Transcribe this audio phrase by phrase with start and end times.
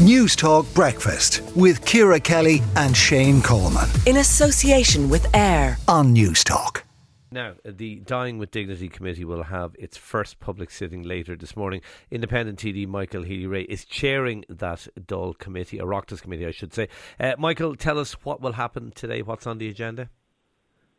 [0.00, 3.86] News Talk Breakfast with Ciara Kelly and Shane Coleman.
[4.06, 6.84] In association with AIR on News Talk.
[7.30, 11.82] Now, the Dying with Dignity Committee will have its first public sitting later this morning.
[12.10, 16.88] Independent TD Michael Healy-Rae is chairing that Dáil committee, a Oireachtas committee, I should say.
[17.20, 19.20] Uh, Michael, tell us what will happen today.
[19.20, 20.08] What's on the agenda?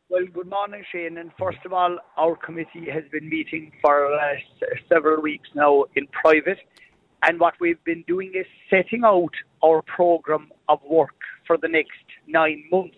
[0.09, 1.18] Well, good morning, Shane.
[1.18, 4.20] And first of all, our committee has been meeting for uh,
[4.88, 6.59] several weeks now in private.
[7.24, 9.34] And what we've been doing is setting out
[9.64, 12.98] our programme of work for the next nine months.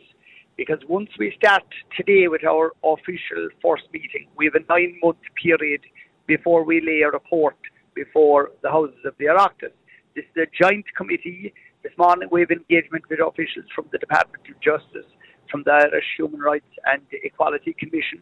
[0.55, 1.64] Because once we start
[1.98, 5.81] today with our official first meeting, we have a nine month period
[6.26, 7.58] before we lay a report
[7.95, 9.73] before the Houses of the Oireachtas.
[10.16, 11.53] This is a joint committee.
[11.84, 15.09] This morning we have engagement with officials from the Department of Justice,
[15.52, 18.22] from the Irish Human Rights and Equality Commission.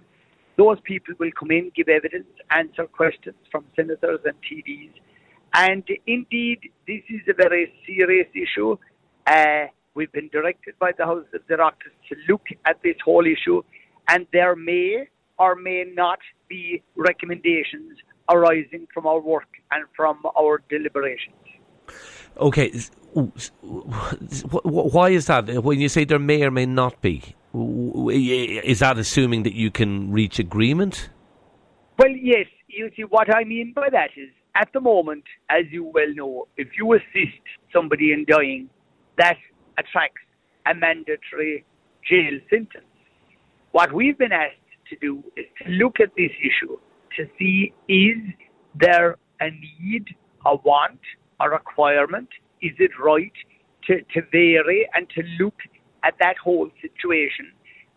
[0.57, 4.93] Those people will come in, give evidence, answer questions from senators and TDs
[5.53, 8.77] and indeed, this is a very serious issue.
[9.27, 13.61] Uh, we've been directed by the House of Directors to look at this whole issue,
[14.07, 17.97] and there may or may not be recommendations
[18.29, 21.35] arising from our work and from our deliberations.
[22.37, 22.71] Okay,
[23.61, 25.63] why is that?
[25.63, 30.11] When you say there may or may not be, is that assuming that you can
[30.11, 31.09] reach agreement?
[31.97, 32.45] Well, yes.
[32.67, 36.47] You see, what I mean by that is at the moment, as you well know,
[36.57, 37.41] if you assist
[37.73, 38.69] somebody in dying,
[39.17, 39.37] that
[39.77, 40.21] attracts
[40.65, 41.65] a mandatory
[42.09, 42.85] jail sentence.
[43.71, 44.55] What we've been asked
[44.89, 46.77] to do is to look at this issue
[47.17, 48.17] to see is
[48.75, 50.05] there a need,
[50.45, 50.99] a want,
[51.39, 52.29] a requirement?
[52.61, 53.31] Is it right
[53.87, 55.55] to, to vary and to look
[56.03, 57.51] at that whole situation?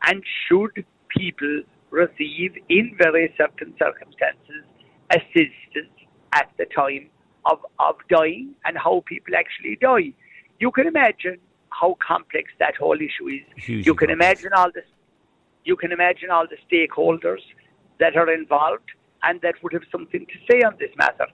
[0.07, 0.85] And should
[1.17, 4.65] people receive, in very certain circumstances,
[5.11, 5.94] assistance
[6.35, 7.09] at the time
[7.47, 10.13] of, of dying and how people actually die.
[10.61, 11.39] You can imagine
[11.71, 13.43] how complex that whole issue is.
[13.57, 14.43] Hugely you can complex.
[14.43, 14.83] imagine all the
[15.65, 17.41] you can imagine all the stakeholders
[17.99, 18.91] that are involved
[19.23, 21.27] and that would have something to say on this matter.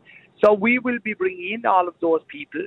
[0.43, 2.65] So we will be bringing in all of those people,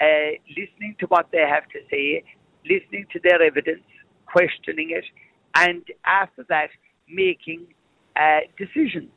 [0.00, 2.22] uh, listening to what they have to say,
[2.64, 3.82] listening to their evidence,
[4.26, 5.04] questioning it,
[5.54, 6.68] and after that
[7.08, 7.66] making
[8.16, 9.10] uh, decisions.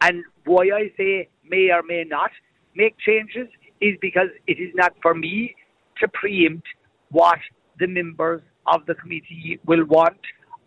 [0.00, 2.30] And why I say may or may not
[2.74, 3.48] make changes
[3.80, 5.54] is because it is not for me
[6.00, 6.66] to preempt
[7.10, 7.38] what
[7.78, 10.18] the members of the committee will want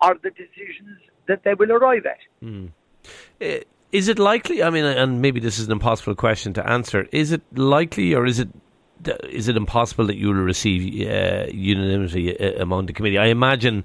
[0.02, 0.98] or the decisions
[1.28, 2.18] that they will arrive at.
[2.44, 2.72] Mm.
[3.92, 4.64] Is it likely?
[4.64, 7.08] I mean, and maybe this is an impossible question to answer.
[7.12, 8.50] Is it likely, or is it
[9.30, 13.18] is it impossible that you will receive uh, unanimity uh, among the committee?
[13.18, 13.84] I imagine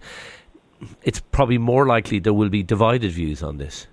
[1.03, 3.87] it's probably more likely there will be divided views on this.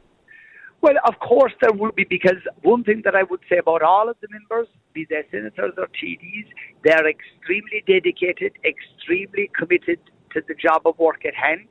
[0.83, 4.09] Well, of course there would be, because one thing that I would say about all
[4.09, 6.47] of the members, be they senators or TDs,
[6.83, 9.99] they're extremely dedicated, extremely committed
[10.33, 11.69] to the job of work at hand,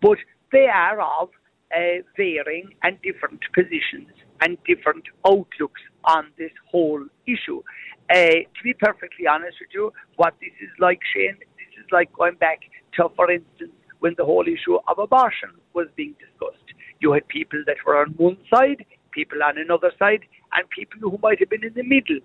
[0.00, 0.18] but
[0.52, 1.30] they are of
[1.76, 4.06] uh, varying and different positions
[4.40, 7.60] and different outlooks on this whole issue.
[8.08, 12.12] Uh, to be perfectly honest with you, what this is like, Shane, this is like
[12.12, 12.60] going back
[12.94, 16.70] to, for instance, when the whole issue of abortion was being discussed.
[17.04, 18.80] You had people that were on one side,
[19.12, 20.22] people on another side,
[20.54, 22.20] and people who might have been in the middle.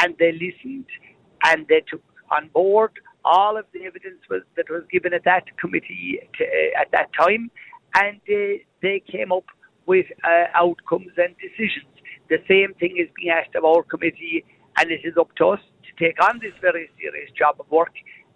[0.00, 0.86] And they listened
[1.44, 2.92] and they took on board
[3.24, 7.08] all of the evidence was, that was given at that committee to, uh, at that
[7.18, 7.50] time,
[7.94, 9.44] and uh, they came up
[9.86, 11.92] with uh, outcomes and decisions.
[12.28, 14.44] The same thing is being asked of our committee,
[14.78, 17.92] and it is up to us to take on this very serious job of work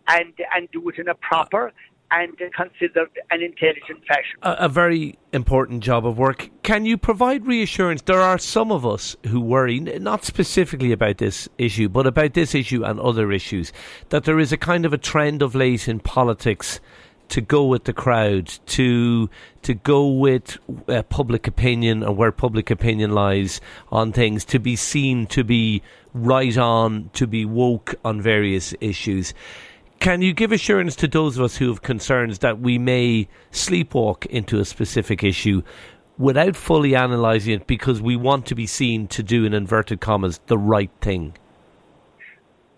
[0.08, 1.72] and and do it in a proper
[2.10, 4.38] and considered an intelligent fashion.
[4.42, 6.50] A, a, very important job of work.
[6.62, 8.02] Can you provide reassurance?
[8.02, 12.54] There are some of us who worry, not specifically about this issue, but about this
[12.54, 13.72] issue and other issues,
[14.08, 16.80] that there is a kind of a trend of late in politics
[17.28, 19.28] to go with the crowd, to
[19.62, 20.56] to go with
[20.88, 25.82] uh, public opinion and where public opinion lies on things, to be seen to be
[26.14, 29.34] right on, to be woke on various issues.
[30.00, 34.26] Can you give assurance to those of us who have concerns that we may sleepwalk
[34.26, 35.62] into a specific issue
[36.16, 40.40] without fully analysing it because we want to be seen to do, in inverted commas,
[40.46, 41.36] the right thing?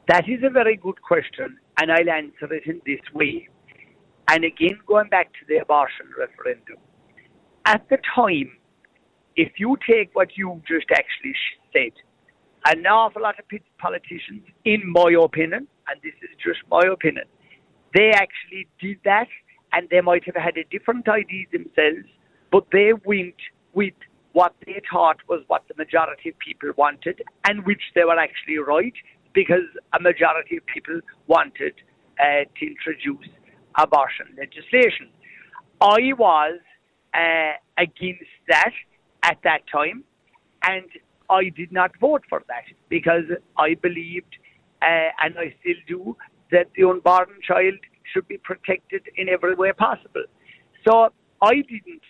[0.09, 3.49] That is a very good question, and I'll answer it in this way.
[4.29, 6.77] And again, going back to the abortion referendum,
[7.67, 8.51] at the time,
[9.37, 11.35] if you take what you just actually
[11.73, 11.93] said,
[12.65, 13.45] an awful lot of
[13.79, 17.25] politicians, in my opinion, and this is just my opinion,
[17.95, 19.29] they actually did that
[19.73, 22.09] and they might have had a different idea themselves,
[22.51, 23.35] but they went
[23.75, 23.95] with
[24.33, 28.59] what they thought was what the majority of people wanted and which they were actually
[28.59, 28.95] right.
[29.33, 31.75] because a majority of people wanted
[32.19, 33.29] uh, to introduce
[33.79, 35.09] abortion legislation.
[35.81, 36.61] I was
[37.15, 38.73] uh, against that
[39.23, 40.05] at that time,
[40.63, 40.87] and
[41.31, 43.25] I did not vote for that because
[43.57, 44.37] I believed,
[44.83, 46.17] uh, and I still do,
[46.51, 47.75] that the unborn child
[48.13, 50.25] should be protected in every way possible.
[50.87, 51.13] So
[51.43, 52.03] I didn't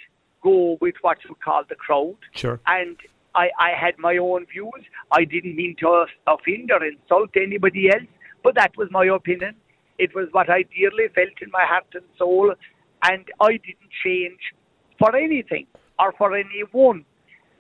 [0.43, 2.17] go with what you call the crowd.
[2.35, 2.61] Sure.
[2.67, 2.97] And
[3.35, 4.83] I, I had my own views.
[5.13, 8.09] I didn't mean to offend or insult anybody else,
[8.43, 9.55] but that was my opinion.
[9.99, 12.55] It was what I dearly felt in my heart and soul,
[13.03, 14.41] and I didn't change
[14.99, 15.67] for anything
[15.99, 17.05] or for anyone.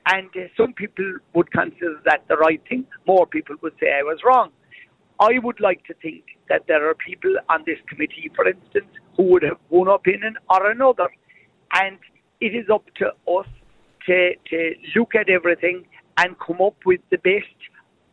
[0.06, 2.86] And uh, some people would consider that the right thing.
[3.06, 4.50] More people would say I was wrong.
[5.20, 9.25] I would like to think that there are people on this committee, for instance, who
[9.25, 11.08] would have one opinion or another.
[11.75, 11.99] And
[12.40, 13.46] it is up to us
[14.06, 15.84] to, to look at everything
[16.17, 17.55] and come up with the best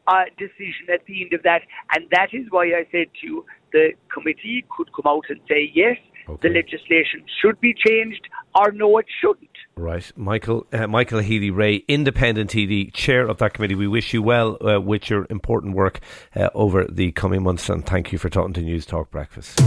[0.08, 1.62] uh, decision at the end of that.
[1.96, 5.72] And that is why I said to you, the committee could come out and say,
[5.74, 5.98] yes,
[6.30, 6.50] Okay.
[6.50, 9.47] the legislation should be changed, or no, it shouldn't.
[9.78, 13.76] Right, Michael uh, Michael Healy-Rae, independent TD, chair of that committee.
[13.76, 16.00] We wish you well uh, with your important work
[16.36, 19.60] uh, over the coming months, and thank you for talking to News Talk Breakfast.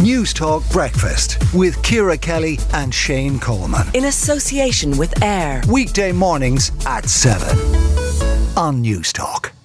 [0.00, 3.86] News Talk Breakfast with Ciara Kelly and Shane Coleman.
[3.94, 5.62] In association with AIR.
[5.68, 9.55] Weekday mornings at 7 on News Talk.